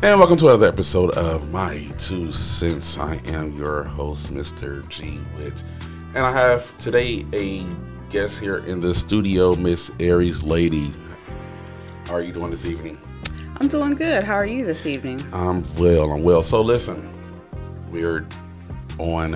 And 0.00 0.20
welcome 0.20 0.36
to 0.36 0.46
another 0.46 0.68
episode 0.68 1.10
of 1.16 1.52
My 1.52 1.84
Two 1.98 2.30
Cents. 2.30 2.98
I 2.98 3.16
am 3.26 3.58
your 3.58 3.82
host, 3.82 4.28
Mr. 4.28 4.88
G 4.88 5.18
Witt. 5.36 5.64
And 6.14 6.24
I 6.24 6.30
have 6.30 6.78
today 6.78 7.26
a 7.32 7.66
guest 8.08 8.38
here 8.38 8.58
in 8.58 8.80
the 8.80 8.94
studio, 8.94 9.56
Miss 9.56 9.90
Ariez 9.98 10.46
Lady. 10.46 10.92
How 12.06 12.14
are 12.14 12.22
you 12.22 12.32
doing 12.32 12.52
this 12.52 12.64
evening? 12.64 12.96
I'm 13.56 13.66
doing 13.66 13.96
good. 13.96 14.22
How 14.22 14.34
are 14.34 14.46
you 14.46 14.64
this 14.64 14.86
evening? 14.86 15.20
I'm 15.32 15.64
well. 15.74 16.12
I'm 16.12 16.22
well. 16.22 16.44
So 16.44 16.60
listen, 16.60 17.10
we're 17.90 18.24
on 18.98 19.34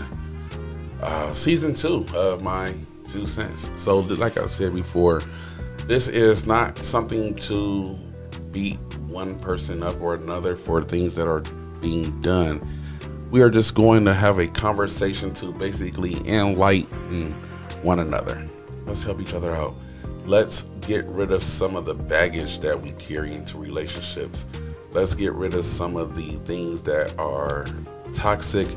uh, 1.03 1.35
season 1.35 1.75
two 1.75 2.07
of 2.15 2.41
My 2.41 2.73
Two 3.09 3.27
Cents. 3.27 3.69
So 3.75 3.99
like 3.99 4.39
I 4.39 4.47
said 4.47 4.77
before, 4.77 5.23
this 5.89 6.07
is 6.07 6.47
not 6.47 6.79
something 6.79 7.35
to 7.35 7.99
beat 8.53 8.79
one 9.09 9.39
person 9.39 9.83
up 9.83 10.01
or 10.01 10.15
another 10.15 10.55
for 10.55 10.83
things 10.83 11.15
that 11.15 11.29
are 11.29 11.41
being 11.81 12.21
done. 12.21 12.61
We 13.31 13.41
are 13.41 13.51
just 13.51 13.75
going 13.75 14.05
to 14.05 14.15
have 14.15 14.39
a 14.39 14.47
conversation 14.47 15.33
to 15.35 15.53
basically 15.53 16.17
enlighten 16.29 17.33
one 17.83 17.99
another. 17.99 18.45
Let's 18.85 19.03
help 19.03 19.21
each 19.21 19.35
other 19.35 19.55
out. 19.55 19.75
Let's 20.25 20.67
get 20.83 21.05
rid 21.07 21.33
of 21.33 21.43
some 21.43 21.77
of 21.77 21.87
the 21.87 21.95
baggage 21.95 22.61
that 22.61 22.81
we 22.81 22.93
carry 22.93 23.35
into 23.35 23.59
relationships. 23.59 24.45
Let's 24.93 25.15
get 25.15 25.33
rid 25.33 25.55
of 25.55 25.65
some 25.65 25.97
of 25.97 26.15
the 26.15 26.33
things 26.45 26.83
that 26.83 27.19
are 27.19 27.67
toxic 28.13 28.69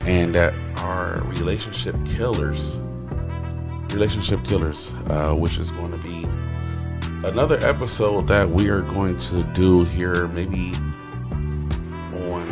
and 0.00 0.34
that 0.34 0.54
are 0.78 1.22
relationship 1.26 1.94
killers. 2.06 2.78
Relationship 3.92 4.44
killers, 4.44 4.90
uh, 5.08 5.34
which 5.34 5.58
is 5.58 5.70
going 5.70 5.92
to 5.92 5.98
be 5.98 6.26
another 7.24 7.58
episode 7.66 8.26
that 8.28 8.48
we 8.48 8.68
are 8.68 8.82
going 8.82 9.16
to 9.18 9.42
do 9.54 9.84
here, 9.84 10.28
maybe 10.28 10.72
on 12.30 12.46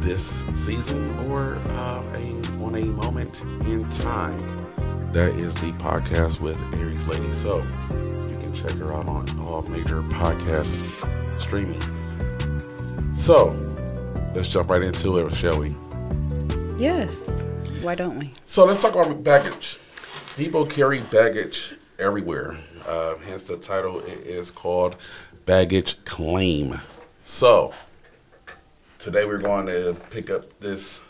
this 0.00 0.42
season 0.54 1.08
or 1.28 1.56
uh, 1.56 2.02
a, 2.14 2.62
on 2.62 2.74
a 2.76 2.84
moment 2.84 3.42
in 3.66 3.88
time. 3.90 4.38
That 5.12 5.34
is 5.34 5.54
the 5.56 5.72
podcast 5.72 6.40
with 6.40 6.56
Ariez 6.72 7.06
Lady. 7.08 7.32
So 7.32 7.58
you 7.58 8.38
can 8.38 8.54
check 8.54 8.72
her 8.78 8.92
out 8.92 9.08
on 9.08 9.28
all 9.40 9.62
major 9.62 10.02
podcast 10.02 10.76
streaming. 11.40 11.80
So 13.16 13.50
let's 14.34 14.48
jump 14.48 14.70
right 14.70 14.82
into 14.82 15.18
it, 15.18 15.34
shall 15.34 15.58
we? 15.58 15.70
Yes. 16.78 17.14
Why 17.82 17.94
don't 17.94 18.18
we? 18.18 18.32
So 18.46 18.64
let's 18.64 18.80
talk 18.80 18.94
about 18.94 19.22
baggage. 19.22 19.78
People 20.36 20.64
carry 20.64 21.00
baggage 21.00 21.74
everywhere. 21.98 22.56
Uh, 22.86 23.14
hence 23.26 23.44
the 23.44 23.56
title 23.56 24.00
it 24.00 24.26
is 24.26 24.50
called 24.50 24.96
Baggage 25.46 26.04
Claim. 26.04 26.80
So 27.22 27.72
today 28.98 29.24
we're 29.24 29.38
going 29.38 29.66
to 29.66 29.96
pick 30.10 30.30
up 30.30 30.58
this 30.60 31.00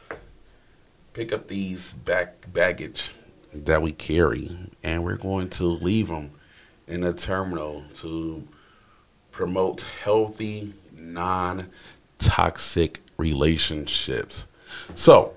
pick 1.13 1.33
up 1.33 1.49
these 1.49 1.93
back 1.93 2.53
baggage 2.53 3.11
that 3.53 3.83
we 3.83 3.93
carry 3.93 4.57
and 4.83 5.05
we're 5.05 5.17
going 5.17 5.49
to 5.49 5.65
leave 5.65 6.09
them 6.09 6.33
in 6.87 7.05
a 7.05 7.13
terminal 7.13 7.85
to 7.95 8.47
promote 9.31 9.83
healthy 10.03 10.75
non-toxic 10.93 13.01
relationships. 13.17 14.47
So, 14.95 15.35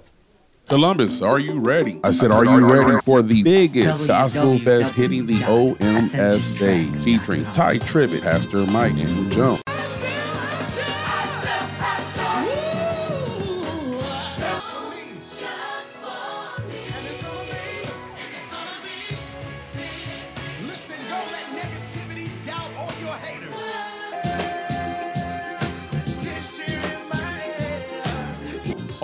Columbus, 0.67 1.21
are 1.21 1.39
you 1.39 1.59
ready? 1.59 1.99
I 2.03 2.11
said, 2.11 2.31
are 2.31 2.45
you 2.45 2.71
ready 2.71 2.99
for 3.03 3.21
the 3.21 3.43
biggest 3.43 4.07
gospel 4.07 4.57
fest 4.57 4.95
hitting 4.95 5.25
the 5.25 5.39
OMS 5.39 6.39
stage, 6.39 6.89
featuring 7.03 7.43
Tye 7.51 7.79
Tribbett, 7.79 8.21
Pastor 8.21 8.65
Mike, 8.65 8.93
and 8.93 9.31
Jones. 9.31 9.61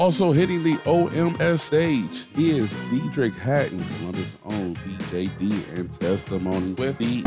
Also 0.09 0.31
hitting 0.31 0.63
the 0.63 0.73
OMS 0.87 1.59
stage 1.59 2.25
is 2.35 2.73
Deitrick 2.89 3.35
Haddon, 3.35 3.79
Columbus' 3.99 4.35
own 4.43 4.73
PJD, 4.73 5.77
and 5.77 5.93
testimony 5.99 6.73
with 6.73 6.97
the 6.97 7.21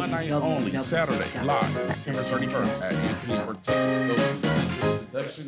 One 0.00 0.12
night 0.12 0.30
only, 0.30 0.80
Saturday, 0.80 1.28
live, 1.44 1.74
December 1.88 2.22
31st 2.22 2.80
at 2.80 2.92
8 2.94 3.26
p.m. 3.26 3.46
for 3.46 3.54
tickets. 5.12 5.44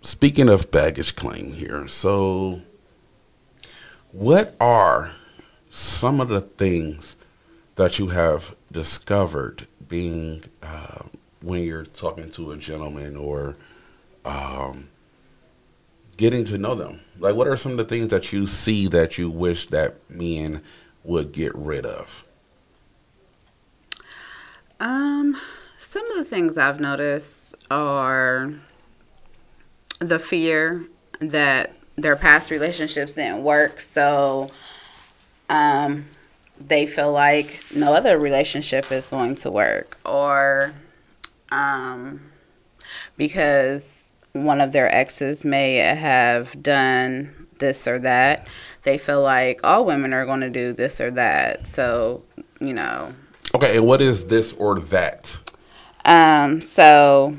Speaking 0.00 0.48
of 0.48 0.70
baggage 0.70 1.14
claim 1.14 1.52
here, 1.52 1.88
so 1.88 2.62
what 4.12 4.56
are 4.58 5.12
some 5.68 6.22
of 6.22 6.28
the 6.28 6.40
things 6.40 7.16
that 7.74 7.98
you 7.98 8.08
have 8.08 8.54
discovered 8.72 9.66
being 9.88 10.44
uh, 10.62 11.02
when 11.42 11.64
you're 11.64 11.84
talking 11.84 12.30
to 12.30 12.52
a 12.52 12.56
gentleman 12.56 13.14
or 13.14 13.56
um, 14.24 14.88
getting 16.16 16.44
to 16.44 16.56
know 16.56 16.74
them? 16.74 17.02
Like, 17.18 17.34
what 17.34 17.46
are 17.46 17.58
some 17.58 17.72
of 17.72 17.78
the 17.78 17.84
things 17.84 18.08
that 18.08 18.32
you 18.32 18.46
see 18.46 18.88
that 18.88 19.18
you 19.18 19.28
wish 19.28 19.66
that 19.66 19.96
men 20.08 20.62
would 21.06 21.32
get 21.32 21.54
rid 21.54 21.86
of? 21.86 22.24
Um, 24.78 25.36
some 25.78 26.10
of 26.10 26.16
the 26.16 26.24
things 26.24 26.58
I've 26.58 26.80
noticed 26.80 27.54
are 27.70 28.52
the 29.98 30.18
fear 30.18 30.86
that 31.20 31.72
their 31.96 32.16
past 32.16 32.50
relationships 32.50 33.14
didn't 33.14 33.42
work, 33.42 33.80
so 33.80 34.50
um, 35.48 36.06
they 36.60 36.86
feel 36.86 37.10
like 37.12 37.64
no 37.74 37.94
other 37.94 38.18
relationship 38.18 38.92
is 38.92 39.06
going 39.06 39.36
to 39.36 39.50
work, 39.50 39.98
or 40.04 40.74
um, 41.50 42.20
because 43.16 44.08
one 44.32 44.60
of 44.60 44.72
their 44.72 44.94
exes 44.94 45.44
may 45.44 45.76
have 45.76 46.62
done 46.62 47.46
this 47.58 47.88
or 47.88 47.98
that, 48.00 48.46
they 48.86 48.96
feel 48.98 49.20
like 49.20 49.60
all 49.64 49.84
women 49.84 50.14
are 50.14 50.24
going 50.24 50.40
to 50.40 50.48
do 50.48 50.72
this 50.72 51.00
or 51.00 51.10
that. 51.10 51.66
So, 51.66 52.22
you 52.60 52.72
know, 52.72 53.12
Okay, 53.52 53.76
and 53.76 53.86
what 53.86 54.00
is 54.00 54.26
this 54.26 54.52
or 54.54 54.78
that? 54.78 55.38
um, 56.04 56.60
so, 56.60 57.36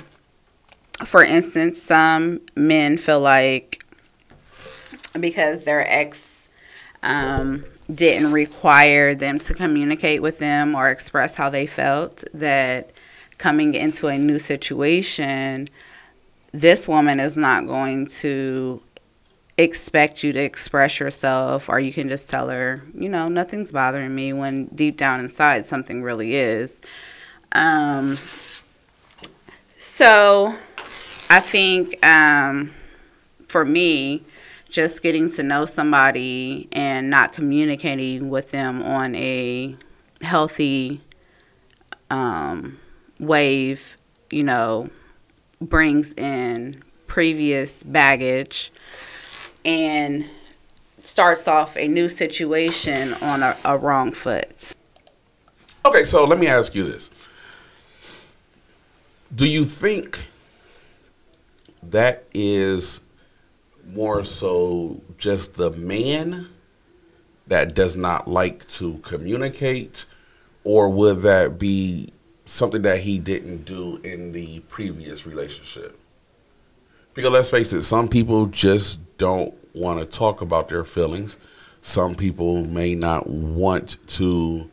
for 1.06 1.24
instance, 1.24 1.82
some 1.82 2.42
men 2.56 2.98
feel 2.98 3.22
like 3.22 3.86
because 5.20 5.64
their 5.64 5.90
ex 5.90 6.50
um, 7.02 7.64
didn't 7.94 8.34
require 8.34 9.16
them 9.16 9.40
to 9.40 9.54
communicate 9.54 10.22
with 10.22 10.40
them 10.40 10.76
or 10.76 10.90
express 10.90 11.36
how 11.36 11.50
they 11.50 11.66
felt, 11.66 12.26
that 12.34 12.92
coming 13.38 13.74
into 13.74 14.08
a 14.08 14.18
new 14.18 14.38
situation, 14.40 15.70
this 16.52 16.88
woman 16.90 17.22
is 17.22 17.38
not 17.38 17.68
going 17.68 18.08
to 18.08 18.82
expect 19.58 20.24
you 20.24 20.32
to 20.34 20.40
express 20.40 21.00
yourself 21.00 21.68
or 21.68 21.80
you 21.80 21.92
can 21.92 22.10
just 22.10 22.30
tell 22.30 22.50
her 22.50 22.84
you 22.94 23.10
know 23.10 23.28
nothing's 23.28 23.72
bothering 23.72 24.14
me 24.14 24.34
when 24.34 24.66
deep 24.68 24.98
down 24.98 25.20
inside 25.20 25.66
something 25.66 26.04
really 26.04 26.36
is. 26.36 26.82
Um 27.54 28.18
so 29.98 30.56
i 31.30 31.40
think 31.40 32.06
um 32.06 32.74
for 33.48 33.66
me 33.66 34.24
just 34.70 35.02
getting 35.02 35.30
to 35.30 35.42
know 35.42 35.66
somebody 35.66 36.68
and 36.72 37.10
not 37.10 37.34
communicating 37.34 38.30
with 38.30 38.52
them 38.52 38.82
on 38.84 39.16
a 39.16 39.76
healthy 40.22 41.02
um 42.12 42.78
wave 43.20 43.98
you 44.30 44.44
know 44.44 44.90
brings 45.60 46.14
in 46.14 46.84
previous 47.08 47.82
baggage 47.84 48.72
and 49.68 50.26
starts 51.04 51.48
off 51.48 51.76
a 51.76 51.88
new 51.88 52.08
situation 52.08 53.14
on 53.16 53.44
a, 53.44 53.56
a 53.66 53.78
wrong 53.78 54.14
foot. 54.14 54.74
Okay, 55.86 56.04
so 56.04 56.24
let 56.24 56.40
me 56.40 56.48
ask 56.48 56.74
you 56.74 56.84
this. 56.84 57.10
Do 59.36 59.46
you 59.46 59.66
think 59.66 60.30
that 61.84 62.24
is 62.34 63.02
more 63.94 64.24
so 64.24 65.02
just 65.18 65.56
the 65.56 65.72
man 65.72 66.48
that 67.48 67.74
does 67.74 67.96
not 67.96 68.28
like 68.28 68.68
to 68.68 68.98
communicate, 69.00 70.06
or 70.64 70.90
would 70.90 71.22
that 71.22 71.60
be 71.60 72.12
something 72.46 72.82
that 72.84 73.00
he 73.00 73.20
didn't 73.20 73.66
do 73.66 73.98
in 74.04 74.32
the 74.32 74.60
previous 74.62 75.26
relationship? 75.26 76.00
Because 77.18 77.32
let's 77.32 77.50
face 77.50 77.74
it, 77.74 77.82
some 77.82 78.08
people 78.08 78.46
just 78.46 79.00
don't 79.18 79.52
want 79.74 80.00
to 80.00 80.06
talk 80.06 80.42
about 80.42 80.70
their 80.70 80.84
feelings. 80.84 81.36
Some 81.82 82.14
people 82.14 82.64
may 82.64 82.94
not 82.94 83.28
want 83.28 83.98
to 84.10 84.70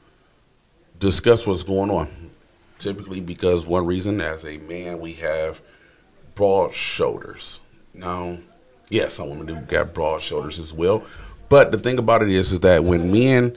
discuss 1.01 1.47
what's 1.47 1.63
going 1.63 1.91
on. 1.91 2.31
Typically, 2.79 3.23
because 3.23 3.65
one 3.65 3.87
reason, 3.87 4.21
as 4.21 4.45
a 4.45 4.59
man, 4.59 5.01
we 5.01 5.15
have 5.15 5.63
broad 6.35 6.75
shoulders. 6.75 7.61
Now, 7.95 8.37
yes, 8.91 9.15
some 9.15 9.31
women 9.31 9.47
do 9.47 9.55
got 9.55 9.95
broad 9.95 10.21
shoulders 10.21 10.59
as 10.59 10.71
well. 10.71 11.03
But 11.49 11.73
the 11.73 11.79
thing 11.79 11.99
about 11.99 12.21
it 12.21 12.29
is, 12.29 12.53
is 12.53 12.61
that 12.61 12.85
when 12.85 13.11
men, 13.11 13.57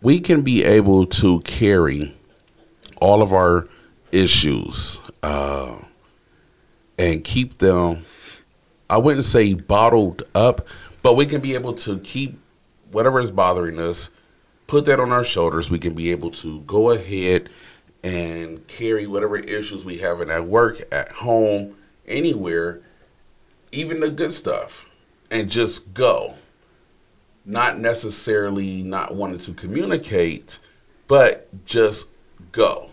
we 0.00 0.20
can 0.20 0.40
be 0.40 0.64
able 0.64 1.04
to 1.04 1.40
carry 1.40 2.16
all 2.96 3.20
of 3.20 3.34
our 3.34 3.68
issues 4.10 4.98
uh, 5.22 5.76
and 7.02 7.24
keep 7.24 7.58
them. 7.58 8.04
I 8.88 8.96
wouldn't 8.96 9.24
say 9.24 9.54
bottled 9.54 10.22
up, 10.36 10.68
but 11.02 11.14
we 11.14 11.26
can 11.26 11.40
be 11.40 11.54
able 11.54 11.72
to 11.74 11.98
keep 11.98 12.38
whatever 12.92 13.18
is 13.18 13.32
bothering 13.32 13.80
us, 13.80 14.08
put 14.68 14.84
that 14.84 15.00
on 15.00 15.10
our 15.10 15.24
shoulders. 15.24 15.68
We 15.68 15.80
can 15.80 15.94
be 15.94 16.12
able 16.12 16.30
to 16.30 16.60
go 16.60 16.90
ahead 16.90 17.48
and 18.04 18.64
carry 18.68 19.08
whatever 19.08 19.36
issues 19.36 19.84
we 19.84 19.98
have 19.98 20.20
in 20.20 20.30
at 20.30 20.46
work, 20.46 20.80
at 20.92 21.10
home, 21.10 21.76
anywhere, 22.06 22.82
even 23.72 23.98
the 23.98 24.10
good 24.10 24.32
stuff, 24.32 24.86
and 25.28 25.50
just 25.50 25.92
go. 25.94 26.34
Not 27.44 27.80
necessarily 27.80 28.84
not 28.84 29.16
wanting 29.16 29.38
to 29.38 29.52
communicate, 29.54 30.60
but 31.08 31.48
just 31.66 32.06
go. 32.52 32.91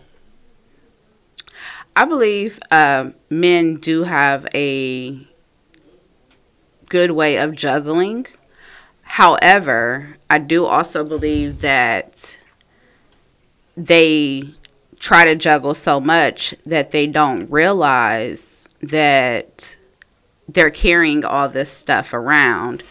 I 1.96 2.04
believe 2.04 2.58
uh, 2.70 3.10
men 3.28 3.76
do 3.76 4.04
have 4.04 4.46
a 4.54 5.26
good 6.88 7.10
way 7.12 7.36
of 7.36 7.54
juggling. 7.54 8.26
However, 9.02 10.16
I 10.28 10.38
do 10.38 10.66
also 10.66 11.04
believe 11.04 11.60
that 11.60 12.38
they 13.76 14.54
try 14.98 15.24
to 15.24 15.34
juggle 15.34 15.74
so 15.74 16.00
much 16.00 16.54
that 16.64 16.92
they 16.92 17.06
don't 17.06 17.50
realize 17.50 18.64
that 18.82 19.76
they're 20.48 20.70
carrying 20.70 21.24
all 21.24 21.48
this 21.48 21.70
stuff 21.70 22.12
around. 22.12 22.82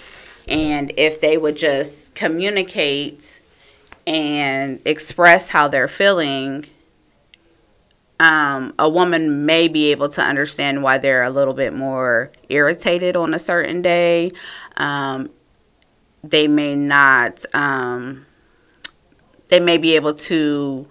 And 0.48 0.92
if 0.98 1.22
they 1.22 1.38
would 1.38 1.56
just 1.56 2.16
communicate 2.16 3.40
and 4.08 4.82
express 4.86 5.50
how 5.50 5.68
they're 5.68 5.88
feeling, 5.88 6.66
um, 8.20 8.74
a 8.78 8.90
woman 8.90 9.46
may 9.46 9.68
be 9.68 9.92
able 9.92 10.10
to 10.10 10.22
understand 10.22 10.84
why 10.84 10.98
they're 10.98 11.24
a 11.24 11.30
little 11.30 11.54
bit 11.54 11.74
more 11.74 12.32
irritated 12.50 13.16
on 13.16 13.34
a 13.34 13.40
certain 13.40 13.82
day. 13.82 14.32
Um, 14.76 15.30
they 16.24 16.48
may 16.48 16.76
not, 16.76 17.46
um, 17.54 18.26
they 19.48 19.62
may 19.62 19.78
be 19.78 19.96
able 19.96 20.14
to, 20.16 20.88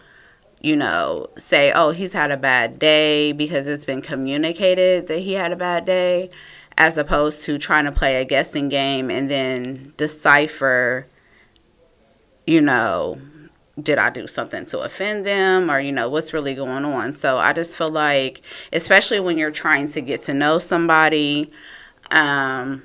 you 0.63 0.77
know, 0.77 1.29
say, 1.37 1.71
oh, 1.73 1.91
he's 1.91 2.15
had 2.15 2.31
a 2.31 2.37
bad 2.37 2.79
day 2.79 3.33
because 3.33 3.67
it's 3.67 3.85
been 3.85 4.01
communicated 4.01 5.07
that 5.09 5.19
he 5.19 5.35
had 5.35 5.53
a 5.53 5.57
bad 5.57 5.85
day, 5.85 6.31
as 6.79 6.97
opposed 6.97 7.45
to 7.45 7.59
trying 7.59 7.85
to 7.85 7.93
play 7.93 8.17
a 8.17 8.25
guessing 8.25 8.71
game 8.71 9.11
and 9.11 9.31
then 9.31 9.93
decipher, 9.99 11.07
you 12.47 12.63
know, 12.63 13.21
did 13.81 13.99
I 13.99 14.11
do 14.11 14.27
something 14.27 14.67
to 14.67 14.81
offend 14.81 15.25
them 15.25 15.71
or 15.71 15.79
you 15.81 15.93
know 15.93 16.09
what's 16.09 16.33
really 16.33 16.55
going 16.55 16.85
on 16.85 17.13
so 17.13 17.39
I 17.39 17.53
just 17.53 17.77
feel 17.77 17.91
like 17.91 18.43
especially 18.73 19.21
when 19.21 19.39
you're 19.39 19.51
trying 19.51 19.87
to 19.89 20.01
get 20.01 20.23
to 20.23 20.35
know 20.35 20.59
somebody 20.59 21.51
um 22.11 22.83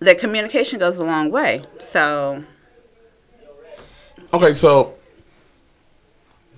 that 0.00 0.18
communication 0.18 0.78
goes 0.78 0.98
a 0.98 1.04
long 1.04 1.30
way 1.30 1.62
so 1.78 2.44
Okay, 4.30 4.52
so 4.52 4.94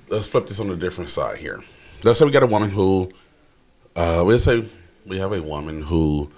let's 0.09 0.27
flip 0.27 0.49
this 0.49 0.59
on 0.59 0.71
a 0.71 0.77
different 0.77 1.09
side 1.09 1.39
here. 1.39 1.63
Let's 2.03 2.19
say 2.19 2.25
we 2.25 2.33
got 2.33 2.43
a 2.43 2.49
woman 2.49 2.69
who, 2.69 3.13
uh, 3.95 4.25
let's 4.25 4.43
say 4.43 4.65
we 5.07 5.19
have 5.19 5.33
a 5.33 5.41
woman 5.41 5.83
who 5.83 6.33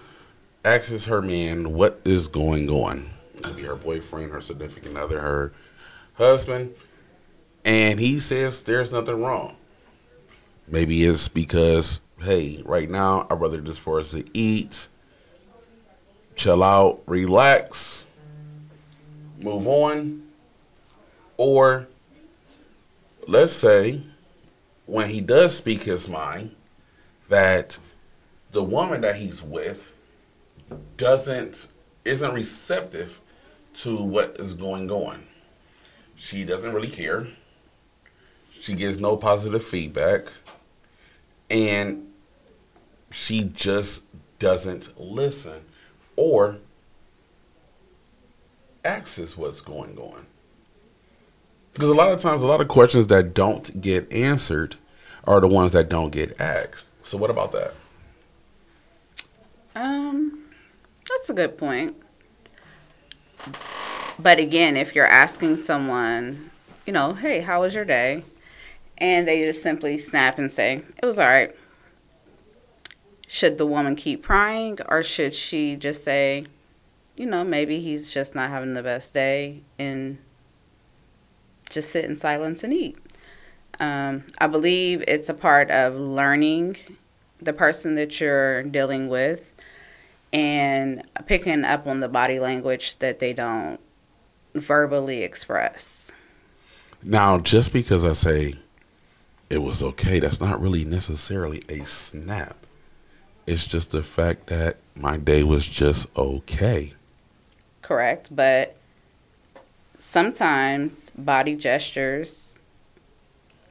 asks 0.63 1.07
her 1.07 1.23
man 1.23 1.73
what 1.73 2.03
is 2.05 2.29
going 2.29 2.69
on. 2.69 3.09
Maybe 3.47 3.63
her 3.63 3.77
boyfriend, 3.77 4.31
her 4.31 4.43
significant 4.43 4.99
other, 4.99 5.21
her 5.21 5.53
husband, 6.15 6.75
and 7.65 7.99
he 8.01 8.21
says 8.21 8.63
there's 8.63 8.93
nothing 8.93 9.23
wrong. 9.23 9.57
Maybe 10.69 11.05
it's 11.05 11.29
because, 11.29 12.01
hey, 12.21 12.63
right 12.65 12.89
now 12.89 13.27
I'd 13.31 13.41
rather 13.41 13.61
just 13.61 13.81
for 13.81 14.01
us 14.01 14.13
to 14.13 14.25
eat, 14.37 14.89
chill 16.37 16.63
out, 16.63 17.03
relax, 17.07 18.07
move 19.43 19.67
on. 19.67 20.23
Or 21.37 21.89
let's 23.27 23.53
say 23.53 24.03
when 24.87 25.11
he 25.11 25.21
does 25.21 25.57
speak 25.57 25.83
his 25.83 26.09
mind, 26.09 26.55
that 27.29 27.79
the 28.53 28.63
woman 28.63 29.01
that 29.01 29.17
he's 29.17 29.43
with 29.43 29.91
doesn't 30.97 31.69
isn't 32.05 32.35
receptive 32.35 33.21
to 33.75 33.97
what 33.97 34.37
is 34.39 34.55
going 34.55 34.91
on. 34.91 35.25
She 36.17 36.45
doesn't 36.45 36.73
really 36.73 36.91
care. 36.91 37.27
She 38.59 38.75
gives 38.75 39.01
no 39.01 39.17
positive 39.17 39.65
feedback. 39.65 40.27
And 41.51 42.13
she 43.11 43.45
just 43.45 44.05
doesn't 44.39 44.99
listen 45.01 45.65
or 46.17 46.59
asks 48.85 49.37
what's 49.37 49.61
going 49.61 49.99
on. 49.99 50.27
Because 51.75 51.89
a 51.89 51.95
lot 51.95 52.13
of 52.13 52.21
times, 52.21 52.43
a 52.43 52.47
lot 52.47 52.61
of 52.61 52.69
questions 52.69 53.07
that 53.09 53.35
don't 53.35 53.81
get 53.81 54.11
answered 54.13 54.77
are 55.25 55.41
the 55.41 55.49
ones 55.49 55.73
that 55.73 55.89
don't 55.89 56.11
get 56.11 56.39
asked. 56.41 56.89
So, 57.05 57.17
what 57.17 57.31
about 57.31 57.53
that? 57.53 57.75
um 59.75 60.45
that's 61.09 61.31
a 61.31 61.35
good 61.35 61.57
point 61.57 61.97
but 64.19 64.39
again 64.39 64.77
if 64.77 64.95
you're 64.95 65.07
asking 65.07 65.57
someone 65.57 66.51
you 66.87 66.93
know 66.93 67.15
hey 67.15 67.41
how 67.41 67.61
was 67.61 67.75
your 67.75 67.85
day? 67.85 68.25
And 68.99 69.27
they 69.27 69.43
just 69.43 69.63
simply 69.63 69.99
snap 69.99 70.39
and 70.39 70.53
say 70.53 70.83
it 71.03 71.07
was 71.07 71.19
all 71.19 71.27
right 71.27 71.55
should 73.27 73.57
the 73.57 73.67
woman 73.67 73.97
keep 73.97 74.23
prying 74.23 74.79
or 74.89 75.03
should 75.03 75.35
she 75.35 75.75
just 75.77 76.05
say 76.05 76.45
you 77.17 77.27
know 77.27 77.43
maybe 77.43 77.81
he's 77.81 78.09
just 78.09 78.35
not 78.35 78.51
having 78.51 78.75
the 78.75 78.83
best 78.83 79.15
day 79.15 79.63
and 79.79 80.19
just 81.71 81.91
sit 81.91 82.05
in 82.05 82.17
silence 82.17 82.63
and 82.63 82.75
eat? 82.75 82.99
Um, 83.81 84.25
i 84.39 84.47
believe 84.47 85.03
it's 85.09 85.31
a 85.31 85.35
part 85.35 85.71
of 85.71 85.95
learning 85.95 86.77
the 87.41 87.53
person 87.53 87.95
that 87.95 88.21
you're 88.21 88.63
dealing 88.63 89.09
with 89.09 89.41
and 90.33 91.03
picking 91.27 91.65
up 91.65 91.87
on 91.87 92.01
the 92.01 92.09
body 92.09 92.39
language 92.39 92.99
that 92.99 93.19
they 93.19 93.33
don't 93.33 93.81
verbally 94.55 95.23
express. 95.23 96.11
Now, 97.05 97.39
just 97.39 97.73
because 97.73 98.05
I 98.05 98.13
say 98.13 98.55
it 99.51 99.59
was 99.59 99.83
okay, 99.83 100.21
that's 100.21 100.41
not 100.41 100.61
really 100.61 100.85
necessarily 100.85 101.65
a 101.69 101.85
snap. 101.85 102.67
It's 103.47 103.67
just 103.67 103.93
the 103.93 104.03
fact 104.03 104.49
that 104.49 104.79
my 104.97 105.17
day 105.19 105.43
was 105.45 105.69
just 105.69 106.07
okay. 106.17 106.95
Correct, 107.83 108.35
but 108.35 108.77
sometimes 109.99 111.11
body 111.17 111.57
gestures 111.57 112.55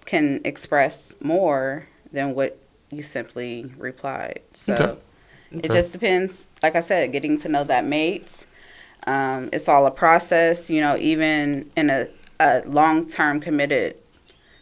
can 0.06 0.42
express 0.44 1.14
more 1.22 1.88
than 2.12 2.34
what 2.36 2.58
you 2.92 3.02
simply 3.04 3.74
replied. 3.78 4.42
So 4.54 4.98
Okay. 5.52 5.62
it 5.64 5.72
just 5.72 5.92
depends. 5.92 6.48
Like 6.64 6.76
I 6.76 6.82
said, 6.82 7.12
getting 7.12 7.38
to 7.40 7.50
know 7.50 7.64
that 7.66 7.86
mate. 7.86 8.46
Um, 9.08 9.50
it's 9.52 9.68
all 9.68 9.86
a 9.86 9.92
process, 9.92 10.70
you 10.70 10.82
know, 10.82 10.98
even 10.98 11.72
in 11.76 11.90
a, 11.90 12.08
a 12.40 12.62
long 12.66 13.08
term 13.08 13.40
committed 13.40 13.96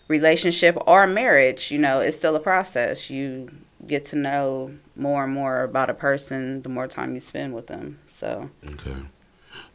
relationship 0.07 0.77
or 0.87 1.07
marriage, 1.07 1.71
you 1.71 1.77
know, 1.77 1.99
it's 1.99 2.17
still 2.17 2.35
a 2.35 2.39
process. 2.39 3.09
You 3.09 3.49
get 3.87 4.05
to 4.05 4.15
know 4.15 4.71
more 4.95 5.23
and 5.23 5.33
more 5.33 5.63
about 5.63 5.89
a 5.89 5.93
person 5.93 6.61
the 6.61 6.69
more 6.69 6.87
time 6.87 7.13
you 7.13 7.21
spend 7.21 7.53
with 7.53 7.67
them. 7.67 7.99
So, 8.07 8.49
Okay. 8.73 8.95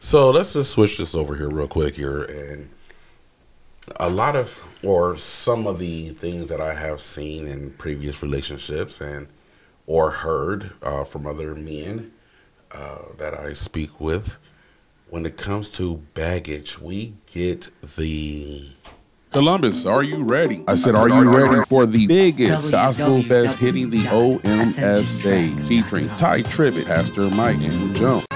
So 0.00 0.30
let's 0.30 0.52
just 0.52 0.72
switch 0.72 0.98
this 0.98 1.14
over 1.14 1.34
here 1.36 1.48
real 1.48 1.68
quick 1.68 1.96
here. 1.96 2.22
And 2.22 2.70
a 3.96 4.08
lot 4.08 4.36
of, 4.36 4.62
or 4.82 5.16
some 5.16 5.66
of 5.66 5.78
the 5.78 6.10
things 6.10 6.48
that 6.48 6.60
I 6.60 6.74
have 6.74 7.00
seen 7.00 7.46
in 7.46 7.70
previous 7.72 8.22
relationships 8.22 9.00
and 9.00 9.28
or 9.86 10.10
heard 10.10 10.72
uh, 10.82 11.04
from 11.04 11.26
other 11.26 11.54
men 11.54 12.12
uh, 12.72 12.98
that 13.18 13.34
I 13.34 13.52
speak 13.52 14.00
with. 14.00 14.36
When 15.14 15.24
it 15.26 15.36
comes 15.36 15.70
to 15.74 15.98
baggage, 16.14 16.80
we 16.80 17.14
get 17.32 17.68
the 17.94 18.70
Columbus, 19.30 19.86
are 19.86 20.02
you 20.02 20.24
ready? 20.24 20.64
I 20.66 20.74
said, 20.74 20.96
are 20.96 21.08
you 21.08 21.32
ready 21.32 21.62
for 21.68 21.86
the 21.86 22.08
biggest 22.08 22.72
gospel 22.72 23.22
fest 23.22 23.58
hitting 23.60 23.90
the 23.90 24.02
OMS 24.06 25.04
stage, 25.04 25.56
featuring 25.68 26.08
Tye 26.16 26.42
Tribbett, 26.42 26.86
Pastor 26.86 27.30
Mike, 27.30 27.60
and 27.60 27.94
Jones. 27.94 28.26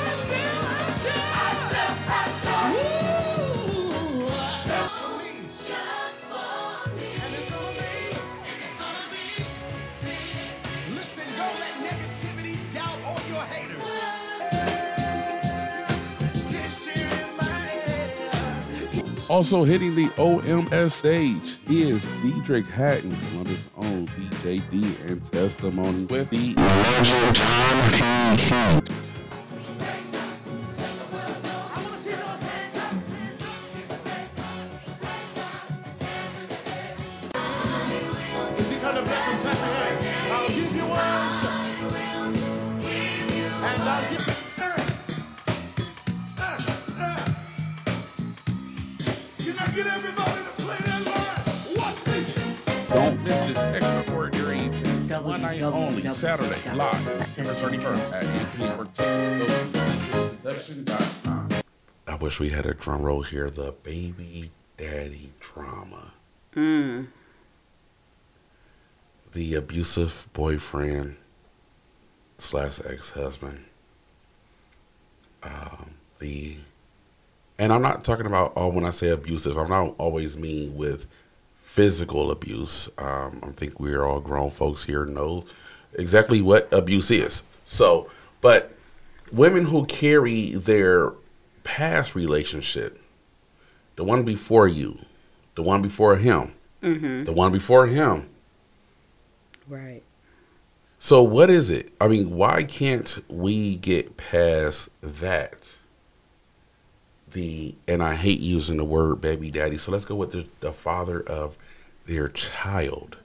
Also 19.28 19.62
hitting 19.64 19.94
the 19.94 20.08
OMS 20.16 20.92
stage. 20.92 21.58
Is 21.68 22.02
Deitrick 22.22 22.66
Haddon, 22.66 23.14
Columbus' 23.30 23.68
own 23.76 24.06
DJD 24.06 25.10
and 25.10 25.22
testimony 25.30 26.06
with 26.06 26.30
the 26.30 26.54
Don't 52.88 53.22
miss 53.22 53.40
this 53.42 53.62
extraordinary 53.62 54.58
event, 54.58 55.24
one 55.24 55.42
night 55.42 55.62
only, 55.62 56.10
Saturday, 56.10 56.58
live, 56.74 57.18
December 57.18 57.54
31st 57.54 58.12
at 58.12 58.24
Anthony 58.24 58.70
Ortiz. 58.70 58.96
So, 60.10 60.28
Seduction.com. 60.42 61.48
I 62.08 62.14
wish 62.16 62.40
we 62.40 62.48
had 62.48 62.66
a 62.66 62.74
drum 62.74 63.02
roll 63.02 63.22
here. 63.22 63.50
The 63.50 63.72
baby 63.84 64.50
daddy 64.76 65.30
drama. 65.38 66.10
Mm. 66.56 67.06
The 69.32 69.54
abusive 69.54 70.26
boyfriend 70.32 71.18
slash 72.38 72.80
ex 72.84 73.10
husband. 73.10 73.64
Um, 75.44 75.90
the 76.18 76.56
and 77.58 77.72
I'm 77.72 77.82
not 77.82 78.04
talking 78.04 78.26
about 78.26 78.52
oh 78.56 78.68
when 78.68 78.84
I 78.84 78.90
say 78.90 79.08
abusive, 79.08 79.56
I'm 79.56 79.68
not 79.68 79.94
always 79.98 80.36
mean 80.36 80.76
with 80.76 81.06
physical 81.62 82.30
abuse. 82.30 82.88
Um, 82.98 83.40
I 83.42 83.50
think 83.50 83.78
we're 83.78 84.04
all 84.04 84.20
grown 84.20 84.50
folks 84.50 84.84
here 84.84 85.04
know 85.04 85.44
exactly 85.94 86.40
what 86.40 86.68
abuse 86.72 87.10
is. 87.10 87.42
So, 87.64 88.10
but 88.40 88.74
women 89.32 89.66
who 89.66 89.84
carry 89.86 90.52
their 90.54 91.12
past 91.64 92.14
relationship, 92.14 93.00
the 93.96 94.04
one 94.04 94.22
before 94.24 94.68
you, 94.68 95.00
the 95.54 95.62
one 95.62 95.82
before 95.82 96.16
him, 96.16 96.52
the 97.24 97.32
one 97.32 97.52
before 97.52 97.86
him. 97.86 98.28
Right. 99.68 100.02
So 100.98 101.22
what 101.22 101.50
is 101.50 101.70
it? 101.70 101.92
I 102.00 102.08
mean, 102.08 102.34
why 102.34 102.64
can't 102.64 103.22
we 103.28 103.76
get 103.76 104.16
past 104.16 104.88
that? 105.00 105.77
The 107.32 107.74
and 107.86 108.02
I 108.02 108.14
hate 108.14 108.40
using 108.40 108.76
the 108.76 108.84
word 108.84 109.20
baby 109.20 109.50
daddy. 109.50 109.78
So 109.78 109.92
let's 109.92 110.04
go 110.04 110.14
with 110.14 110.32
the, 110.32 110.46
the 110.60 110.72
father 110.72 111.20
of 111.20 111.56
their 112.06 112.28
child. 112.28 113.18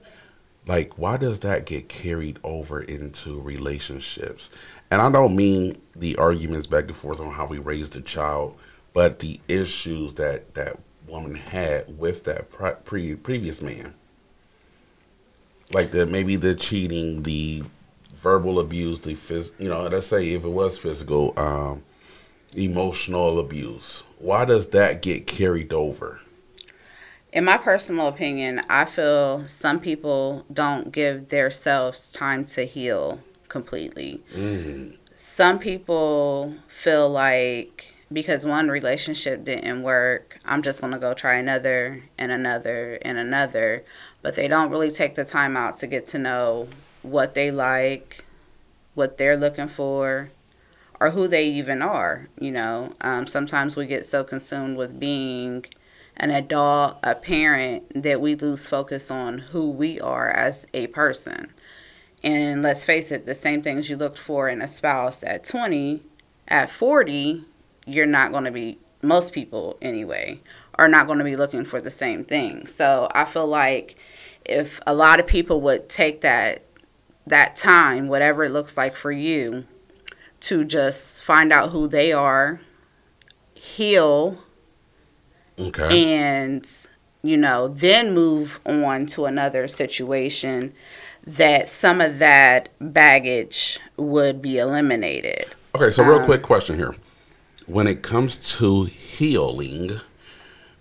Like, 0.66 0.98
why 0.98 1.16
does 1.18 1.40
that 1.40 1.66
get 1.66 1.88
carried 1.88 2.38
over 2.42 2.80
into 2.80 3.40
relationships? 3.40 4.48
And 4.90 5.02
I 5.02 5.10
don't 5.10 5.36
mean 5.36 5.80
the 5.94 6.16
arguments 6.16 6.66
back 6.66 6.84
and 6.84 6.96
forth 6.96 7.20
on 7.20 7.32
how 7.32 7.46
we 7.46 7.58
raised 7.58 7.92
the 7.92 8.00
child, 8.00 8.56
but 8.92 9.18
the 9.18 9.40
issues 9.48 10.14
that 10.14 10.54
that 10.54 10.78
woman 11.06 11.34
had 11.34 11.98
with 11.98 12.24
that 12.24 12.50
pre- 12.50 12.72
pre- 12.84 13.14
previous 13.14 13.60
man 13.60 13.94
like 15.72 15.90
the 15.90 16.06
maybe 16.06 16.36
the 16.36 16.54
cheating, 16.54 17.22
the 17.22 17.62
verbal 18.16 18.58
abuse, 18.60 19.00
the 19.00 19.14
phys- 19.14 19.52
you 19.58 19.68
know, 19.68 19.86
let's 19.86 20.06
say 20.06 20.30
if 20.30 20.44
it 20.44 20.48
was 20.48 20.78
physical, 20.78 21.32
um, 21.36 21.82
emotional 22.56 23.38
abuse. 23.38 24.02
Why 24.18 24.44
does 24.44 24.68
that 24.68 25.02
get 25.02 25.26
carried 25.26 25.72
over? 25.72 26.20
In 27.32 27.44
my 27.44 27.58
personal 27.58 28.06
opinion, 28.06 28.62
I 28.68 28.84
feel 28.84 29.46
some 29.48 29.80
people 29.80 30.44
don't 30.52 30.92
give 30.92 31.28
themselves 31.30 32.12
time 32.12 32.44
to 32.46 32.64
heal 32.64 33.20
completely. 33.48 34.22
Mm. 34.32 34.96
Some 35.16 35.58
people 35.58 36.54
feel 36.68 37.10
like 37.10 37.94
because 38.12 38.46
one 38.46 38.68
relationship 38.68 39.44
didn't 39.44 39.82
work, 39.82 40.38
I'm 40.44 40.62
just 40.62 40.80
going 40.80 40.92
to 40.92 40.98
go 40.98 41.14
try 41.14 41.34
another 41.34 42.04
and 42.16 42.30
another 42.30 42.98
and 43.02 43.18
another. 43.18 43.84
But 44.22 44.36
they 44.36 44.46
don't 44.46 44.70
really 44.70 44.90
take 44.90 45.16
the 45.16 45.24
time 45.24 45.56
out 45.56 45.78
to 45.78 45.86
get 45.86 46.06
to 46.08 46.18
know 46.18 46.68
what 47.02 47.34
they 47.34 47.50
like, 47.50 48.24
what 48.94 49.18
they're 49.18 49.36
looking 49.36 49.68
for, 49.68 50.30
or 51.00 51.10
who 51.10 51.28
they 51.28 51.46
even 51.46 51.82
are. 51.82 52.28
You 52.38 52.52
know, 52.52 52.94
um, 53.00 53.26
sometimes 53.26 53.76
we 53.76 53.86
get 53.86 54.06
so 54.06 54.24
consumed 54.24 54.76
with 54.76 54.98
being 54.98 55.64
an 56.16 56.30
adult, 56.30 56.98
a 57.02 57.14
parent, 57.14 58.02
that 58.02 58.20
we 58.20 58.34
lose 58.34 58.66
focus 58.66 59.10
on 59.10 59.38
who 59.38 59.70
we 59.70 60.00
are 60.00 60.30
as 60.30 60.66
a 60.72 60.86
person. 60.88 61.52
And 62.22 62.62
let's 62.62 62.84
face 62.84 63.12
it, 63.12 63.26
the 63.26 63.34
same 63.34 63.62
things 63.62 63.90
you 63.90 63.96
looked 63.96 64.18
for 64.18 64.48
in 64.48 64.62
a 64.62 64.68
spouse 64.68 65.22
at 65.22 65.44
20, 65.44 66.02
at 66.48 66.70
40, 66.70 67.44
you're 67.86 68.06
not 68.06 68.32
going 68.32 68.44
to 68.44 68.50
be, 68.50 68.78
most 69.02 69.32
people 69.32 69.76
anyway, 69.82 70.40
are 70.76 70.88
not 70.88 71.06
going 71.06 71.18
to 71.18 71.24
be 71.24 71.36
looking 71.36 71.64
for 71.64 71.80
the 71.80 71.90
same 71.90 72.24
thing. 72.24 72.66
So 72.66 73.08
I 73.12 73.24
feel 73.24 73.46
like 73.46 73.96
if 74.44 74.80
a 74.86 74.94
lot 74.94 75.20
of 75.20 75.26
people 75.26 75.60
would 75.62 75.88
take 75.88 76.20
that 76.22 76.62
that 77.26 77.56
time, 77.56 78.08
whatever 78.08 78.44
it 78.44 78.50
looks 78.50 78.76
like 78.76 78.94
for 78.94 79.10
you, 79.10 79.64
to 80.44 80.64
just 80.64 81.22
find 81.22 81.52
out 81.52 81.70
who 81.70 81.88
they 81.88 82.12
are, 82.12 82.60
heal, 83.54 84.38
Okay. 85.58 86.04
and 86.04 86.68
you 87.22 87.36
know 87.36 87.68
then 87.68 88.12
move 88.12 88.58
on 88.66 89.06
to 89.06 89.24
another 89.26 89.68
situation 89.68 90.72
that 91.26 91.68
some 91.68 92.00
of 92.00 92.18
that 92.18 92.68
baggage 92.80 93.78
would 93.96 94.42
be 94.42 94.58
eliminated 94.58 95.46
Okay, 95.76 95.90
so 95.90 96.04
real 96.04 96.24
quick 96.24 96.42
question 96.42 96.76
here. 96.76 96.94
When 97.66 97.86
it 97.86 98.02
comes 98.02 98.36
to 98.58 98.84
healing, 98.84 99.92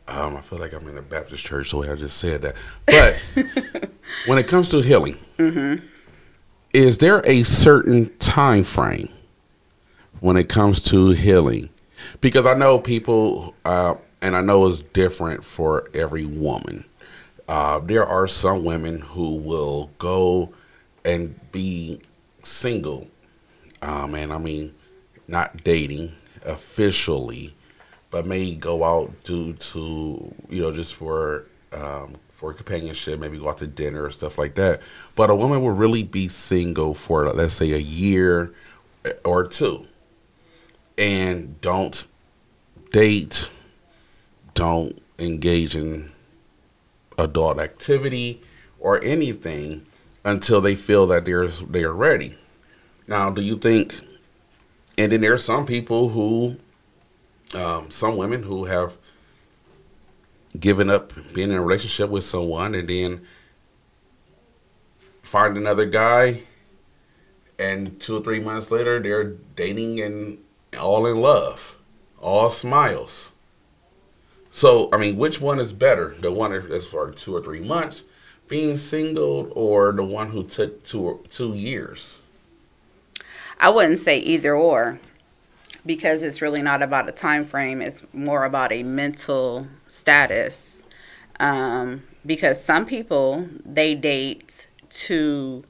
um, 0.07 0.35
I 0.35 0.41
feel 0.41 0.59
like 0.59 0.73
I'm 0.73 0.87
in 0.87 0.97
a 0.97 1.01
Baptist 1.01 1.45
church, 1.45 1.71
the 1.71 1.77
way 1.77 1.89
I 1.89 1.95
just 1.95 2.17
said 2.19 2.41
that. 2.43 2.55
But 2.85 3.17
when 4.27 4.37
it 4.37 4.47
comes 4.47 4.69
to 4.69 4.81
healing, 4.81 5.17
is 6.73 6.97
there 6.99 7.25
a 7.25 7.41
certain 7.43 8.15
time 8.17 8.63
frame 8.63 9.09
when 10.23 10.37
it 10.37 10.49
comes 10.49 10.81
to 10.83 11.09
healing? 11.09 11.69
Because 12.21 12.45
I 12.45 12.53
know 12.53 12.79
people, 12.79 13.53
uh, 13.65 13.95
and 14.21 14.35
I 14.35 14.41
know 14.41 14.65
it's 14.67 14.81
different 14.81 15.43
for 15.43 15.89
every 15.93 16.25
woman. 16.25 16.85
Uh, 17.47 17.79
there 17.79 18.05
are 18.05 18.27
some 18.27 18.63
women 18.63 18.99
who 18.99 19.35
will 19.35 19.91
go 19.99 20.53
and 21.03 21.39
be 21.51 21.99
single 22.41 23.07
um, 23.83 24.15
and 24.15 24.31
I 24.31 24.37
mean, 24.37 24.73
not 25.27 25.63
dating 25.63 26.13
officially, 26.45 27.53
but 28.11 28.25
may 28.25 28.55
go 28.55 28.83
out 28.83 29.11
due 29.23 29.53
to 29.53 30.33
you 30.49 30.61
know 30.61 30.71
just 30.71 30.95
for 30.95 31.45
um, 31.73 32.15
for 32.31 32.53
companionship, 32.53 33.19
maybe 33.19 33.37
go 33.37 33.49
out 33.49 33.57
to 33.57 33.67
dinner 33.67 34.05
or 34.05 34.11
stuff 34.11 34.37
like 34.37 34.55
that. 34.55 34.81
But 35.15 35.29
a 35.29 35.35
woman 35.35 35.61
will 35.61 35.71
really 35.71 36.03
be 36.03 36.29
single 36.29 36.93
for 36.93 37.27
let's 37.33 37.53
say 37.53 37.73
a 37.73 37.77
year 37.77 38.53
or 39.25 39.45
two, 39.45 39.85
and 40.97 41.59
don't 41.61 42.05
date, 42.91 43.49
don't 44.53 45.01
engage 45.19 45.75
in 45.75 46.11
adult 47.17 47.59
activity 47.59 48.41
or 48.79 49.01
anything 49.03 49.85
until 50.23 50.61
they 50.61 50.75
feel 50.75 51.07
that 51.07 51.25
they're 51.25 51.47
they 51.47 51.83
are 51.83 51.93
ready. 51.93 52.37
Now, 53.07 53.29
do 53.29 53.41
you 53.41 53.57
think? 53.57 53.99
And 54.97 55.11
then 55.11 55.21
there 55.21 55.33
are 55.33 55.39
some 55.39 55.65
people 55.65 56.09
who, 56.09 56.57
um, 57.53 57.89
some 57.89 58.15
women 58.15 58.43
who 58.43 58.65
have 58.65 58.93
given 60.59 60.89
up 60.89 61.13
being 61.33 61.49
in 61.49 61.57
a 61.57 61.61
relationship 61.61 62.09
with 62.09 62.23
someone 62.23 62.75
and 62.75 62.87
then 62.87 63.25
find 65.23 65.57
another 65.57 65.85
guy 65.85 66.43
and 67.57 67.99
two 67.99 68.17
or 68.17 68.21
three 68.21 68.39
months 68.39 68.69
later 68.69 68.99
they're 68.99 69.23
dating 69.55 69.99
and 69.99 70.37
all 70.75 71.05
in 71.05 71.19
love, 71.19 71.77
all 72.19 72.49
smiles. 72.49 73.31
So, 74.51 74.89
I 74.93 74.97
mean, 74.97 75.17
which 75.17 75.41
one 75.41 75.59
is 75.59 75.73
better? 75.73 76.15
The 76.19 76.31
one 76.31 76.51
that's 76.69 76.85
for 76.85 77.11
two 77.11 77.35
or 77.35 77.41
three 77.41 77.59
months 77.59 78.03
being 78.47 78.77
single, 78.77 79.51
or 79.55 79.91
the 79.91 80.03
one 80.03 80.29
who 80.29 80.43
took 80.43 80.83
two 80.83 81.23
two 81.29 81.55
years? 81.55 82.19
I 83.59 83.69
wouldn't 83.69 83.99
say 83.99 84.19
either 84.19 84.55
or 84.55 84.99
because 85.85 86.23
it's 86.23 86.41
really 86.41 86.61
not 86.61 86.81
about 86.81 87.09
a 87.09 87.11
time 87.11 87.45
frame. 87.45 87.81
It's 87.81 88.01
more 88.13 88.45
about 88.45 88.71
a 88.71 88.83
mental 88.83 89.67
status. 89.87 90.83
Um, 91.39 92.03
because 92.25 92.63
some 92.63 92.85
people 92.85 93.47
they 93.65 93.95
date 93.95 94.67
to 94.89 95.63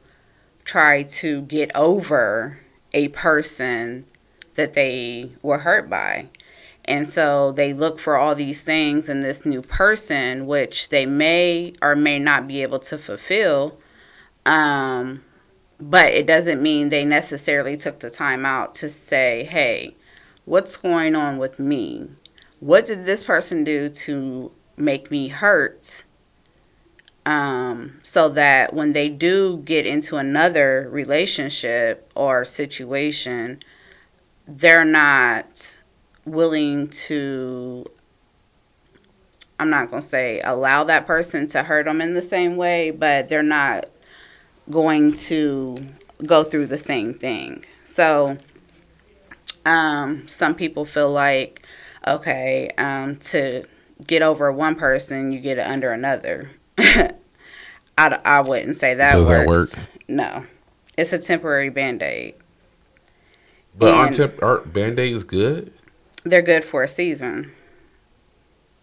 try 0.65 1.03
to 1.03 1.41
get 1.43 1.72
over 1.75 2.60
a 2.93 3.07
person 3.10 4.05
that 4.55 4.74
they 4.74 5.31
were 5.41 5.60
hurt 5.60 5.89
by. 5.89 6.27
And 6.86 7.07
so 7.07 7.51
they 7.51 7.74
look 7.74 8.00
for 8.00 8.17
all 8.17 8.36
these 8.36 8.63
things 8.63 9.07
in 9.07 9.22
this 9.22 9.45
new 9.45 9.62
person, 9.62 10.45
which 10.45 10.89
they 10.89 11.05
may 11.05 11.74
or 11.81 11.95
may 11.95 12.19
not 12.19 12.48
be 12.48 12.62
able 12.62 12.79
to 12.79 12.98
fulfill. 12.98 13.77
Um, 14.45 15.24
but 15.79 16.13
it 16.13 16.27
doesn't 16.27 16.62
mean 16.62 16.89
they 16.89 17.05
necessarily 17.05 17.77
took 17.77 18.00
the 18.00 18.10
time 18.10 18.45
out 18.45 18.75
to 18.75 18.89
say, 18.89 19.45
hey, 19.45 19.95
what's 20.45 20.77
going 20.77 21.15
on 21.15 21.38
with 21.38 21.57
me? 21.60 22.10
What 22.60 22.86
did 22.86 23.05
this 23.05 23.24
person 23.24 23.63
do 23.63 23.89
to 23.89 24.51
make 24.77 25.10
me 25.10 25.29
hurt? 25.29 26.03
Um, 27.25 28.00
so 28.03 28.27
that 28.29 28.74
when 28.74 28.91
they 28.91 29.07
do 29.07 29.57
get 29.57 29.86
into 29.86 30.17
another 30.17 30.89
relationship 30.91 32.12
or 32.15 32.43
situation, 32.43 33.63
they're 34.47 34.85
not 34.85 35.77
willing 36.25 36.89
to 36.89 37.85
I'm 39.59 39.69
not 39.69 39.89
going 39.89 40.01
to 40.01 40.07
say 40.07 40.41
allow 40.43 40.83
that 40.85 41.05
person 41.05 41.47
to 41.50 41.63
hurt 41.63 41.85
them 41.85 42.01
in 42.01 42.13
the 42.13 42.21
same 42.21 42.57
way, 42.57 42.91
but 42.91 43.29
they're 43.29 43.43
not 43.43 43.85
going 44.69 45.13
to 45.13 45.77
go 46.25 46.43
through 46.43 46.65
the 46.67 46.77
same 46.77 47.13
thing. 47.13 47.63
So 47.83 48.38
um, 49.65 50.27
some 50.27 50.55
people 50.55 50.85
feel 50.85 51.12
like, 51.12 51.65
okay, 52.05 52.69
um, 52.77 53.17
to 53.17 53.63
get 54.05 54.21
over 54.21 54.51
one 54.51 54.75
person, 54.75 55.31
you 55.31 55.39
get 55.39 55.57
it 55.57 55.67
under 55.67 55.91
another. 55.91 56.51
I, 56.77 57.12
I 57.97 58.41
wouldn't 58.41 58.77
say 58.77 58.95
that 58.95 59.13
Does 59.13 59.27
that 59.27 59.47
work? 59.47 59.71
No. 60.07 60.45
It's 60.97 61.13
a 61.13 61.19
temporary 61.19 61.69
band 61.69 62.01
aid. 62.01 62.35
But 63.75 63.94
aren't, 63.94 64.15
tip, 64.15 64.39
aren't 64.42 64.72
band 64.72 65.00
aids 65.00 65.24
good? 65.24 65.74
They're 66.24 66.42
good 66.42 66.63
for 66.63 66.84
a 66.84 66.88
season. 66.88 67.51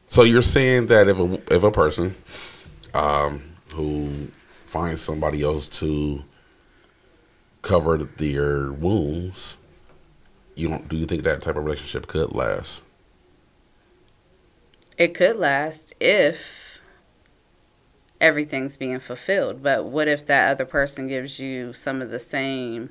So 0.09 0.25
you're 0.25 0.43
saying 0.43 0.87
that 0.89 1.09
if 1.09 1.17
a 1.19 1.55
if 1.55 1.63
a 1.63 1.71
person 1.71 2.17
um, 2.93 3.43
who 3.73 4.29
finds 4.67 5.01
somebody 5.01 5.43
else 5.43 5.69
to 5.69 6.25
cover 7.63 7.99
their 7.99 8.73
wounds, 8.73 9.57
you 10.57 10.69
don't 10.69 10.89
do 10.89 10.97
you 10.97 11.07
think 11.07 11.23
that 11.23 11.43
type 11.43 11.57
of 11.57 11.65
relationship 11.65 12.09
could 12.09 12.33
last? 12.33 12.83
It 14.99 15.15
could 15.15 15.37
last 15.37 15.95
if 16.01 16.39
everything's 18.21 18.77
being 18.77 19.01
fulfilled. 19.01 19.63
But 19.63 19.87
what 19.87 20.09
if 20.09 20.27
that 20.27 20.51
other 20.51 20.67
person 20.67 21.07
gives 21.07 21.39
you 21.39 21.73
some 21.73 22.03
of 22.03 22.11
the 22.11 22.19
same 22.19 22.91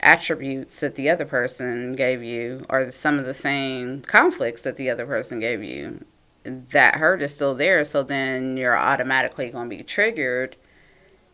attributes 0.00 0.80
that 0.80 0.94
the 0.94 1.08
other 1.08 1.24
person 1.24 1.94
gave 1.94 2.22
you, 2.22 2.64
or 2.68 2.90
some 2.90 3.18
of 3.18 3.26
the 3.26 3.34
same 3.34 4.02
conflicts 4.02 4.62
that 4.62 4.76
the 4.76 4.90
other 4.90 5.06
person 5.06 5.40
gave 5.40 5.62
you? 5.62 6.04
That 6.44 6.96
hurt 6.96 7.22
is 7.22 7.34
still 7.34 7.54
there, 7.54 7.84
so 7.84 8.02
then 8.02 8.56
you're 8.56 8.76
automatically 8.76 9.50
going 9.50 9.68
to 9.68 9.76
be 9.76 9.82
triggered 9.82 10.56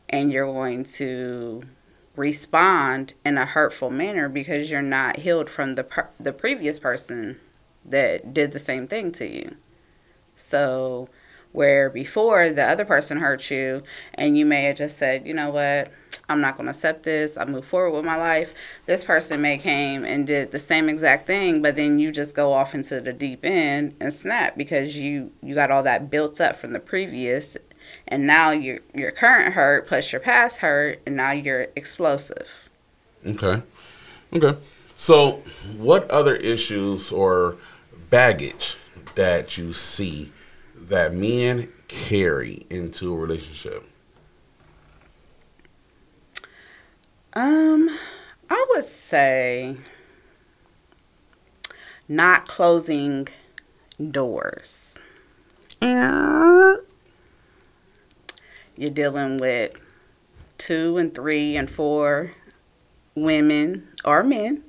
and 0.09 0.33
you're 0.33 0.53
going 0.53 0.85
to 0.85 1.63
respond 2.17 3.13
in 3.25 3.37
a 3.39 3.45
hurtful 3.45 3.91
manner 3.91 4.29
because 4.29 4.71
you're 4.71 4.83
not 4.83 5.19
healed 5.19 5.51
from 5.51 5.75
the 5.75 5.85
per- 5.85 6.09
the 6.19 6.33
previous 6.33 6.79
person 6.79 7.39
that 7.85 8.33
did 8.33 8.53
the 8.53 8.59
same 8.59 8.89
thing 8.89 9.13
to 9.13 9.27
you. 9.27 9.57
So, 10.35 11.09
where 11.53 11.89
before 11.89 12.51
the 12.51 12.65
other 12.65 12.85
person 12.85 13.19
hurt 13.19 13.51
you, 13.51 13.83
and 14.15 14.37
you 14.37 14.45
may 14.45 14.65
have 14.65 14.77
just 14.77 14.99
said, 14.99 15.27
you 15.27 15.35
know 15.35 15.51
what, 15.51 15.91
I'm 16.29 16.41
not 16.41 16.57
going 16.57 16.67
to 16.67 16.71
accept 16.71 17.03
this. 17.03 17.37
I 17.37 17.45
move 17.45 17.67
forward 17.67 17.93
with 17.93 18.05
my 18.05 18.17
life. 18.17 18.53
This 18.87 19.05
person 19.05 19.41
may 19.41 19.59
came 19.59 20.05
and 20.05 20.27
did 20.27 20.53
the 20.53 20.59
same 20.59 20.89
exact 20.89 21.27
thing, 21.27 21.63
but 21.63 21.77
then 21.77 21.99
you 21.99 22.13
just 22.13 22.35
go 22.35 22.53
off 22.53 22.75
into 22.75 23.01
the 23.01 23.13
deep 23.13 23.45
end 23.45 23.95
and 24.01 24.13
snap 24.13 24.57
because 24.57 24.97
you 24.97 25.33
you 25.43 25.55
got 25.55 25.71
all 25.71 25.83
that 25.83 26.11
built 26.11 26.41
up 26.41 26.57
from 26.57 26.73
the 26.73 26.81
previous, 26.81 27.57
and 28.09 28.27
now 28.27 28.51
your 28.51 28.81
your 28.95 29.11
current 29.11 29.55
hurt 29.55 29.87
plus 29.87 30.13
your 30.13 30.21
past 30.21 30.59
hurt, 30.59 31.01
and 31.07 31.17
now 31.17 31.33
you're 31.33 31.69
explosive. 31.77 32.49
Okay. 33.25 33.63
Okay. 34.33 34.59
So, 34.97 35.43
what 35.77 36.11
other 36.11 36.37
issues 36.37 37.13
or 37.13 37.59
baggage 38.09 38.79
that 39.15 39.59
you 39.59 39.73
see 39.73 40.33
that 40.75 41.13
men 41.13 41.71
carry 41.89 42.67
into 42.71 43.13
a 43.13 43.17
relationship? 43.17 43.85
Um, 47.37 47.91
I 48.49 48.67
would 48.71 48.87
say 48.87 49.77
not 52.09 52.49
closing 52.49 53.29
doors. 54.11 54.95
You're 55.83 56.81
dealing 58.91 59.37
with 59.37 59.79
two 60.57 60.97
and 60.97 61.13
three 61.15 61.59
and 61.59 61.69
four 61.69 62.33
women 63.15 63.87
or 64.03 64.23
men 64.23 64.63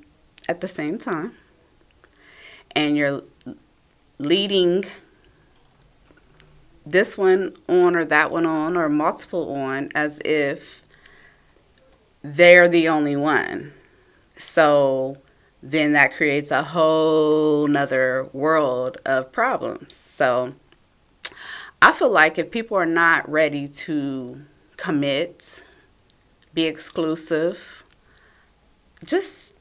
at 0.46 0.60
the 0.60 0.68
same 0.68 0.98
time, 0.98 1.32
and 2.72 2.98
you're 2.98 3.22
leading 4.18 4.84
this 6.84 7.16
one 7.16 7.56
on 7.66 7.96
or 7.96 8.04
that 8.04 8.30
one 8.30 8.44
on 8.44 8.76
or 8.76 8.90
multiple 8.90 9.54
on 9.54 9.90
as 9.94 10.20
if 10.22 10.82
they're 12.22 12.68
the 12.68 12.88
only 12.88 13.16
one. 13.16 13.72
So 14.36 15.18
then 15.62 15.92
that 15.92 16.16
creates 16.16 16.50
a 16.50 16.62
whole 16.62 17.66
nother 17.66 18.28
world 18.32 18.98
of 19.04 19.32
problems. 19.32 19.94
So 19.94 20.54
I 21.82 21.92
feel 21.92 22.10
like 22.10 22.38
if 22.38 22.50
people 22.50 22.76
are 22.76 22.86
not 22.86 23.28
ready 23.28 23.68
to 23.68 24.40
commit, 24.76 25.62
be 26.54 26.64
exclusive, 26.64 27.84
just 29.04 29.52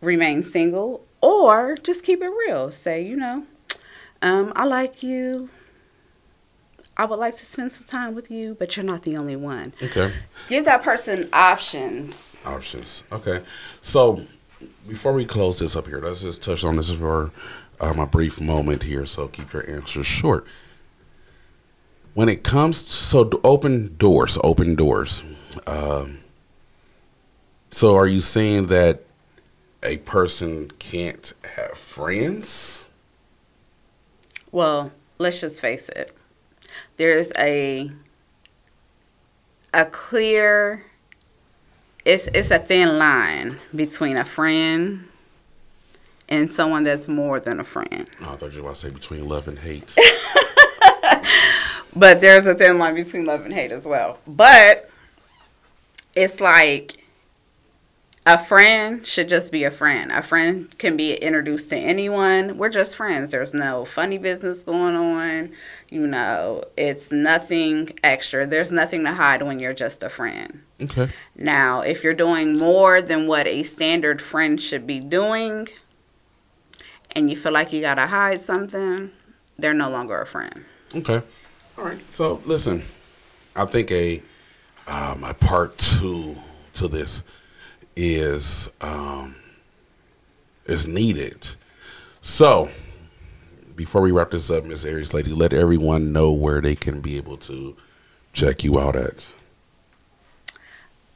remain 0.00 0.42
single 0.42 1.04
or 1.20 1.76
just 1.76 2.02
keep 2.02 2.22
it 2.22 2.28
real. 2.28 2.70
Say, 2.70 3.02
you 3.02 3.16
know, 3.16 3.44
um, 4.22 4.52
I 4.56 4.64
like 4.64 5.02
you. 5.02 5.50
I 6.96 7.04
would 7.04 7.18
like 7.18 7.36
to 7.36 7.44
spend 7.44 7.72
some 7.72 7.84
time 7.84 8.14
with 8.14 8.30
you, 8.30 8.56
but 8.58 8.76
you're 8.76 8.84
not 8.84 9.02
the 9.02 9.16
only 9.16 9.36
one. 9.36 9.74
Okay. 9.82 10.12
Give 10.48 10.64
that 10.64 10.82
person 10.82 11.28
options. 11.32 12.36
Options. 12.44 13.04
Okay. 13.12 13.42
So, 13.82 14.24
before 14.88 15.12
we 15.12 15.26
close 15.26 15.58
this 15.58 15.76
up 15.76 15.86
here, 15.86 16.00
let's 16.00 16.22
just 16.22 16.42
touch 16.42 16.64
on 16.64 16.76
this 16.76 16.90
for 16.90 17.32
um, 17.80 17.98
a 17.98 18.06
brief 18.06 18.40
moment 18.40 18.84
here. 18.84 19.04
So, 19.04 19.28
keep 19.28 19.52
your 19.52 19.68
answers 19.68 20.06
short. 20.06 20.46
When 22.14 22.30
it 22.30 22.42
comes 22.42 22.82
to 22.84 22.90
so 22.90 23.40
open 23.44 23.94
doors, 23.98 24.38
open 24.42 24.74
doors. 24.74 25.22
Um, 25.66 26.20
so, 27.70 27.94
are 27.94 28.06
you 28.06 28.22
saying 28.22 28.68
that 28.68 29.02
a 29.82 29.98
person 29.98 30.70
can't 30.78 31.34
have 31.56 31.76
friends? 31.76 32.86
Well, 34.50 34.92
let's 35.18 35.42
just 35.42 35.60
face 35.60 35.90
it. 35.90 36.15
There's 36.96 37.32
a 37.38 37.90
a 39.74 39.84
clear 39.86 40.84
it's 42.04 42.28
it's 42.28 42.50
a 42.50 42.58
thin 42.58 42.98
line 42.98 43.58
between 43.74 44.16
a 44.16 44.24
friend 44.24 45.08
and 46.28 46.50
someone 46.50 46.84
that's 46.84 47.08
more 47.08 47.40
than 47.40 47.60
a 47.60 47.64
friend. 47.64 48.08
Oh, 48.22 48.32
I 48.32 48.36
thought 48.36 48.52
you 48.52 48.62
were 48.62 48.68
about 48.68 48.76
to 48.76 48.80
say 48.80 48.90
between 48.90 49.28
love 49.28 49.48
and 49.48 49.58
hate. 49.58 49.94
But 51.96 52.20
there's 52.20 52.44
a 52.44 52.54
thin 52.54 52.78
line 52.78 52.94
between 52.94 53.24
love 53.24 53.46
and 53.46 53.54
hate 53.54 53.72
as 53.72 53.86
well. 53.86 54.18
But 54.26 54.90
it's 56.14 56.42
like 56.42 57.02
a 58.26 58.36
friend 58.36 59.06
should 59.06 59.28
just 59.28 59.52
be 59.52 59.62
a 59.62 59.70
friend. 59.70 60.10
A 60.10 60.20
friend 60.20 60.76
can 60.78 60.96
be 60.96 61.14
introduced 61.14 61.68
to 61.70 61.76
anyone. 61.76 62.58
We're 62.58 62.70
just 62.70 62.96
friends. 62.96 63.30
There's 63.30 63.54
no 63.54 63.84
funny 63.84 64.18
business 64.18 64.58
going 64.58 64.96
on. 64.96 65.52
You 65.90 66.08
know, 66.08 66.64
it's 66.76 67.12
nothing 67.12 67.96
extra. 68.02 68.44
There's 68.44 68.72
nothing 68.72 69.04
to 69.04 69.12
hide 69.12 69.44
when 69.44 69.60
you're 69.60 69.72
just 69.72 70.02
a 70.02 70.08
friend. 70.08 70.62
Okay. 70.82 71.08
Now, 71.36 71.82
if 71.82 72.02
you're 72.02 72.14
doing 72.14 72.58
more 72.58 73.00
than 73.00 73.28
what 73.28 73.46
a 73.46 73.62
standard 73.62 74.20
friend 74.20 74.60
should 74.60 74.88
be 74.88 74.98
doing 74.98 75.68
and 77.12 77.30
you 77.30 77.36
feel 77.36 77.52
like 77.52 77.72
you 77.72 77.80
got 77.80 77.94
to 77.94 78.08
hide 78.08 78.40
something, 78.40 79.12
they're 79.56 79.72
no 79.72 79.88
longer 79.88 80.20
a 80.20 80.26
friend. 80.26 80.64
Okay. 80.96 81.22
All 81.78 81.84
right. 81.84 82.10
So 82.10 82.42
listen, 82.44 82.82
I 83.54 83.66
think 83.66 83.92
a 83.92 84.20
um, 84.88 85.22
a 85.22 85.32
part 85.32 85.78
two 85.78 86.36
to 86.74 86.88
this 86.88 87.22
is 87.96 88.68
um, 88.80 89.34
is 90.66 90.86
needed. 90.86 91.48
So 92.20 92.70
before 93.74 94.02
we 94.02 94.12
wrap 94.12 94.30
this 94.30 94.50
up, 94.50 94.64
Miss 94.64 94.84
Ariez 94.84 95.12
Lady, 95.12 95.32
let 95.32 95.52
everyone 95.52 96.12
know 96.12 96.30
where 96.30 96.60
they 96.60 96.76
can 96.76 97.00
be 97.00 97.16
able 97.16 97.36
to 97.38 97.76
check 98.32 98.62
you 98.62 98.78
out 98.78 98.96
at. 98.96 99.26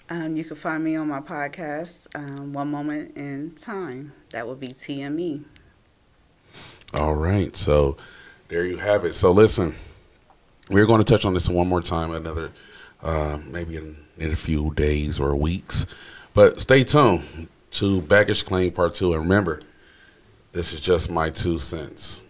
Um, 0.09 0.37
you 0.37 0.43
can 0.43 0.57
find 0.57 0.83
me 0.83 0.97
on 0.97 1.07
my 1.07 1.21
podcast, 1.21 2.09
um, 2.16 2.53
One 2.53 2.69
Moment 2.71 3.16
in 3.16 3.53
Time. 3.53 4.12
That 4.31 4.49
would 4.49 4.59
be 4.59 4.69
TME. 4.69 5.45
All 6.95 7.14
right. 7.14 7.55
So 7.55 7.97
there 8.49 8.66
you 8.66 8.79
have 8.79 9.05
it. 9.05 9.14
So 9.14 9.31
listen, 9.31 9.77
we're 10.69 10.87
going 10.87 11.03
to 11.03 11.05
touch 11.05 11.25
on 11.25 11.35
this 11.35 11.49
one 11.49 11.69
more 11.69 11.81
time, 11.81 12.11
another 12.11 12.51
uh, 13.03 13.38
maybe 13.47 13.77
in, 13.77 13.97
in 14.19 14.33
a 14.33 14.37
few 14.37 14.75
days 14.75 15.21
or 15.21 15.37
weeks. 15.37 15.87
But 16.33 16.61
stay 16.61 16.85
tuned 16.85 17.49
to 17.73 18.01
Baggage 18.03 18.45
Claim 18.47 18.73
Part 18.73 18.95
2. 18.95 19.12
And 19.12 19.23
remember, 19.23 19.61
this 20.53 20.73
is 20.73 20.81
just 20.81 21.11
my 21.11 21.31
two 21.31 21.59
cents. 21.59 22.25